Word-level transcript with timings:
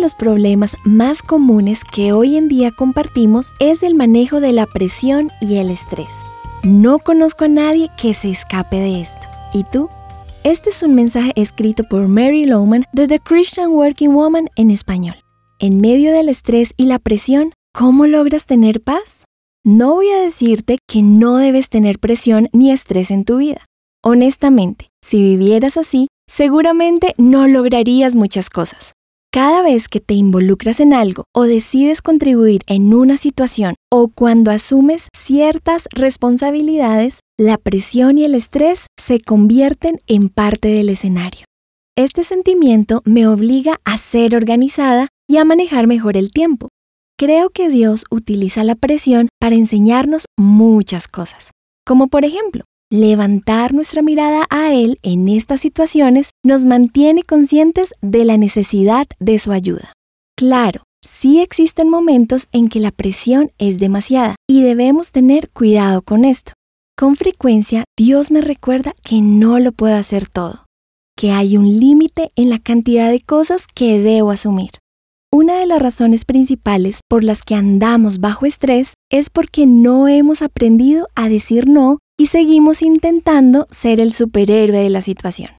los 0.00 0.14
problemas 0.14 0.76
más 0.84 1.22
comunes 1.22 1.84
que 1.84 2.12
hoy 2.12 2.36
en 2.36 2.48
día 2.48 2.70
compartimos 2.70 3.54
es 3.60 3.82
el 3.82 3.94
manejo 3.94 4.40
de 4.40 4.52
la 4.52 4.66
presión 4.66 5.30
y 5.40 5.56
el 5.56 5.70
estrés. 5.70 6.22
No 6.62 6.98
conozco 6.98 7.44
a 7.44 7.48
nadie 7.48 7.88
que 8.00 8.14
se 8.14 8.30
escape 8.30 8.76
de 8.76 9.00
esto. 9.00 9.28
¿Y 9.52 9.64
tú? 9.64 9.88
Este 10.42 10.70
es 10.70 10.82
un 10.82 10.94
mensaje 10.94 11.32
escrito 11.36 11.84
por 11.84 12.08
Mary 12.08 12.46
Lowman 12.46 12.84
de 12.92 13.06
The 13.06 13.18
Christian 13.18 13.72
Working 13.72 14.14
Woman 14.14 14.48
en 14.56 14.70
español. 14.70 15.16
En 15.58 15.78
medio 15.78 16.12
del 16.12 16.30
estrés 16.30 16.72
y 16.78 16.86
la 16.86 16.98
presión, 16.98 17.52
¿cómo 17.74 18.06
logras 18.06 18.46
tener 18.46 18.80
paz? 18.80 19.24
No 19.64 19.94
voy 19.96 20.08
a 20.08 20.22
decirte 20.22 20.78
que 20.88 21.02
no 21.02 21.36
debes 21.36 21.68
tener 21.68 21.98
presión 21.98 22.48
ni 22.52 22.70
estrés 22.72 23.10
en 23.10 23.24
tu 23.24 23.36
vida. 23.36 23.66
Honestamente, 24.02 24.88
si 25.02 25.18
vivieras 25.22 25.76
así, 25.76 26.08
seguramente 26.26 27.14
no 27.18 27.46
lograrías 27.46 28.14
muchas 28.14 28.48
cosas. 28.48 28.94
Cada 29.32 29.62
vez 29.62 29.86
que 29.86 30.00
te 30.00 30.14
involucras 30.14 30.80
en 30.80 30.92
algo 30.92 31.22
o 31.32 31.44
decides 31.44 32.02
contribuir 32.02 32.62
en 32.66 32.92
una 32.92 33.16
situación 33.16 33.76
o 33.88 34.08
cuando 34.08 34.50
asumes 34.50 35.06
ciertas 35.14 35.88
responsabilidades, 35.92 37.20
la 37.38 37.56
presión 37.56 38.18
y 38.18 38.24
el 38.24 38.34
estrés 38.34 38.86
se 38.98 39.20
convierten 39.20 40.00
en 40.08 40.30
parte 40.30 40.66
del 40.66 40.88
escenario. 40.88 41.44
Este 41.96 42.24
sentimiento 42.24 43.02
me 43.04 43.28
obliga 43.28 43.78
a 43.84 43.98
ser 43.98 44.34
organizada 44.34 45.06
y 45.28 45.36
a 45.36 45.44
manejar 45.44 45.86
mejor 45.86 46.16
el 46.16 46.32
tiempo. 46.32 46.68
Creo 47.16 47.50
que 47.50 47.68
Dios 47.68 48.06
utiliza 48.10 48.64
la 48.64 48.74
presión 48.74 49.28
para 49.40 49.54
enseñarnos 49.54 50.24
muchas 50.36 51.06
cosas, 51.06 51.52
como 51.86 52.08
por 52.08 52.24
ejemplo, 52.24 52.64
levantar 52.90 53.72
nuestra 53.72 54.02
mirada 54.02 54.46
a 54.50 54.74
Él 54.74 54.98
en 55.02 55.28
estas 55.28 55.60
situaciones 55.60 56.30
nos 56.44 56.64
mantiene 56.64 57.22
conscientes 57.22 57.94
de 58.02 58.24
la 58.24 58.36
necesidad 58.36 59.06
de 59.20 59.38
su 59.38 59.52
ayuda. 59.52 59.92
Claro, 60.36 60.82
sí 61.00 61.40
existen 61.40 61.88
momentos 61.88 62.48
en 62.50 62.68
que 62.68 62.80
la 62.80 62.90
presión 62.90 63.52
es 63.58 63.78
demasiada 63.78 64.34
y 64.48 64.62
debemos 64.62 65.12
tener 65.12 65.50
cuidado 65.50 66.02
con 66.02 66.24
esto. 66.24 66.52
Con 66.98 67.14
frecuencia, 67.14 67.84
Dios 67.96 68.30
me 68.30 68.40
recuerda 68.40 68.94
que 69.04 69.22
no 69.22 69.60
lo 69.60 69.72
puedo 69.72 69.94
hacer 69.94 70.28
todo, 70.28 70.66
que 71.16 71.30
hay 71.30 71.56
un 71.56 71.78
límite 71.78 72.30
en 72.34 72.50
la 72.50 72.58
cantidad 72.58 73.10
de 73.10 73.20
cosas 73.20 73.66
que 73.72 74.00
debo 74.00 74.32
asumir. 74.32 74.72
Una 75.32 75.60
de 75.60 75.66
las 75.66 75.80
razones 75.80 76.24
principales 76.24 77.00
por 77.08 77.22
las 77.22 77.44
que 77.44 77.54
andamos 77.54 78.18
bajo 78.18 78.46
estrés 78.46 78.94
es 79.12 79.30
porque 79.30 79.64
no 79.64 80.08
hemos 80.08 80.42
aprendido 80.42 81.06
a 81.14 81.28
decir 81.28 81.68
no 81.68 82.00
y 82.20 82.26
seguimos 82.26 82.82
intentando 82.82 83.66
ser 83.70 83.98
el 83.98 84.12
superhéroe 84.12 84.80
de 84.80 84.90
la 84.90 85.00
situación. 85.00 85.52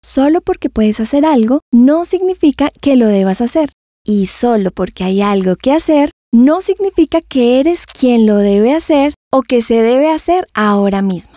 Solo 0.00 0.42
porque 0.42 0.70
puedes 0.70 1.00
hacer 1.00 1.26
algo 1.26 1.62
no 1.72 2.04
significa 2.04 2.70
que 2.80 2.94
lo 2.94 3.08
debas 3.08 3.40
hacer. 3.40 3.72
Y 4.06 4.26
solo 4.26 4.70
porque 4.70 5.02
hay 5.02 5.22
algo 5.22 5.56
que 5.56 5.72
hacer 5.72 6.12
no 6.32 6.60
significa 6.60 7.20
que 7.20 7.58
eres 7.58 7.86
quien 7.86 8.26
lo 8.26 8.36
debe 8.36 8.72
hacer 8.72 9.14
o 9.32 9.42
que 9.42 9.60
se 9.60 9.82
debe 9.82 10.08
hacer 10.08 10.46
ahora 10.54 11.02
mismo. 11.02 11.34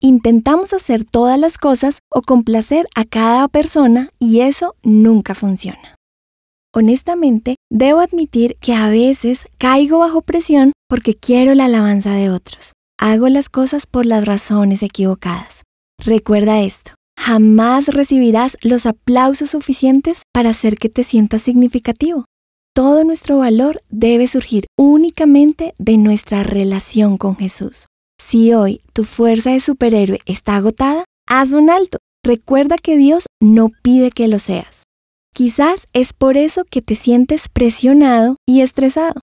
Intentamos 0.00 0.72
hacer 0.72 1.04
todas 1.04 1.38
las 1.38 1.56
cosas 1.56 2.00
o 2.10 2.22
complacer 2.22 2.88
a 2.96 3.04
cada 3.04 3.46
persona 3.46 4.08
y 4.18 4.40
eso 4.40 4.74
nunca 4.82 5.36
funciona. 5.36 5.94
Honestamente, 6.74 7.54
debo 7.70 8.00
admitir 8.00 8.56
que 8.56 8.74
a 8.74 8.90
veces 8.90 9.46
caigo 9.58 10.00
bajo 10.00 10.22
presión 10.22 10.72
porque 10.88 11.14
quiero 11.14 11.54
la 11.54 11.66
alabanza 11.66 12.14
de 12.14 12.30
otros 12.30 12.72
hago 13.02 13.28
las 13.28 13.48
cosas 13.48 13.86
por 13.86 14.06
las 14.06 14.24
razones 14.24 14.84
equivocadas. 14.84 15.64
Recuerda 15.98 16.60
esto, 16.60 16.94
jamás 17.18 17.88
recibirás 17.88 18.56
los 18.62 18.86
aplausos 18.86 19.50
suficientes 19.50 20.22
para 20.32 20.50
hacer 20.50 20.76
que 20.76 20.88
te 20.88 21.02
sientas 21.02 21.42
significativo. 21.42 22.26
Todo 22.72 23.02
nuestro 23.02 23.38
valor 23.38 23.82
debe 23.90 24.28
surgir 24.28 24.66
únicamente 24.78 25.74
de 25.78 25.98
nuestra 25.98 26.44
relación 26.44 27.16
con 27.16 27.36
Jesús. 27.36 27.86
Si 28.20 28.54
hoy 28.54 28.80
tu 28.92 29.02
fuerza 29.02 29.50
de 29.50 29.58
superhéroe 29.58 30.20
está 30.24 30.54
agotada, 30.54 31.04
haz 31.28 31.54
un 31.54 31.70
alto. 31.70 31.98
Recuerda 32.24 32.78
que 32.78 32.96
Dios 32.96 33.26
no 33.40 33.70
pide 33.82 34.12
que 34.12 34.28
lo 34.28 34.38
seas. 34.38 34.84
Quizás 35.34 35.88
es 35.92 36.12
por 36.12 36.36
eso 36.36 36.62
que 36.64 36.82
te 36.82 36.94
sientes 36.94 37.48
presionado 37.48 38.36
y 38.46 38.60
estresado. 38.60 39.14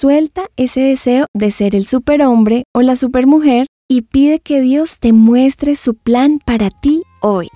Suelta 0.00 0.42
ese 0.56 0.80
deseo 0.80 1.26
de 1.34 1.50
ser 1.50 1.74
el 1.74 1.84
superhombre 1.84 2.62
o 2.72 2.82
la 2.82 2.94
supermujer 2.94 3.66
y 3.90 4.02
pide 4.02 4.38
que 4.38 4.60
Dios 4.60 5.00
te 5.00 5.12
muestre 5.12 5.74
su 5.74 5.94
plan 5.94 6.38
para 6.38 6.70
ti 6.70 7.02
hoy. 7.20 7.48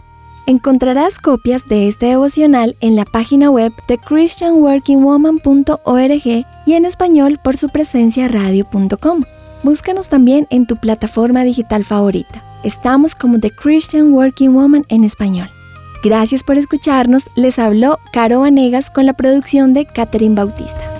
Encontrarás 0.49 1.21
copias 1.21 1.69
de 1.69 1.87
este 1.87 2.07
devocional 2.07 2.75
en 2.81 2.97
la 2.97 3.05
página 3.05 3.49
web 3.49 3.73
de 3.87 3.97
christianworkingwoman.org 3.97 6.47
y 6.67 6.73
en 6.73 6.85
español 6.85 7.39
por 7.45 7.57
su 7.57 7.69
presencia 7.69 8.27
radio.com. 8.27 9.23
Búscanos 9.63 10.09
también 10.09 10.49
en 10.51 10.67
tu 10.67 10.75
plataforma 10.75 11.45
digital 11.45 11.85
favorita. 11.85 12.43
Estamos 12.65 13.15
como 13.15 13.39
The 13.39 13.51
Christian 13.51 14.13
Working 14.13 14.53
Woman 14.53 14.85
en 14.89 15.05
español. 15.05 15.49
Gracias 16.03 16.43
por 16.43 16.59
escucharnos. 16.59 17.31
Les 17.37 17.61
habló 17.61 18.01
Caro 18.13 18.41
Vanegas 18.41 18.91
con 18.91 19.07
la 19.07 19.13
producción 19.13 19.75
de 19.75 19.87
Catherine 19.87 20.35
Bautista. 20.35 20.92